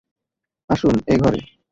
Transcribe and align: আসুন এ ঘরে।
আসুন 0.69 0.95
এ 1.07 1.15
ঘরে। 1.17 1.39